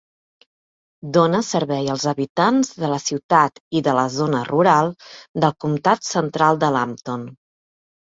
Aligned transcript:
Dóna 1.17 1.41
servei 1.47 1.91
als 1.97 2.05
habitants 2.13 2.73
de 2.85 2.91
la 2.95 2.99
ciutat 3.09 3.63
i 3.81 3.85
de 3.91 3.95
la 4.01 4.09
zona 4.17 4.43
rural 4.53 4.93
del 5.47 5.57
comtat 5.69 6.13
central 6.17 6.65
de 6.67 6.75
Lambton. 6.81 7.33